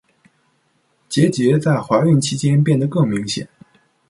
[1.09, 3.47] 结节在怀孕期间变得更明显。